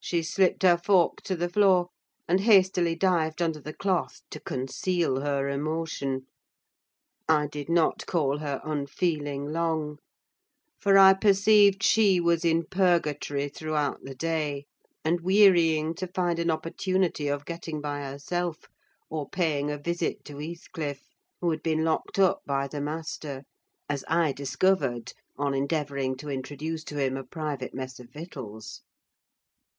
[0.00, 1.88] She slipped her fork to the floor,
[2.28, 6.26] and hastily dived under the cloth to conceal her emotion.
[7.28, 9.98] I did not call her unfeeling long;
[10.78, 14.66] for I perceived she was in purgatory throughout the day,
[15.04, 18.66] and wearying to find an opportunity of getting by herself,
[19.10, 21.02] or paying a visit to Heathcliff,
[21.40, 23.42] who had been locked up by the master:
[23.88, 28.82] as I discovered, on endeavouring to introduce to him a private mess of victuals.